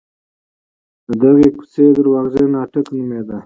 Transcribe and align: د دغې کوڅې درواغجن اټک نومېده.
د 1.07 1.09
دغې 1.21 1.47
کوڅې 1.57 1.85
درواغجن 1.95 2.51
اټک 2.63 2.85
نومېده. 2.97 3.37